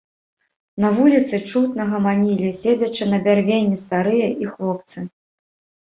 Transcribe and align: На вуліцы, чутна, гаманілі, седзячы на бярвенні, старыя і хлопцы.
На 0.83 0.89
вуліцы, 0.95 1.35
чутна, 1.51 1.83
гаманілі, 1.93 2.49
седзячы 2.63 3.03
на 3.13 3.23
бярвенні, 3.29 3.81
старыя 3.87 4.27
і 4.47 4.53
хлопцы. 4.59 5.11